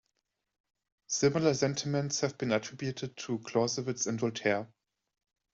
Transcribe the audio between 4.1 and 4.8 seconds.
Voltaire.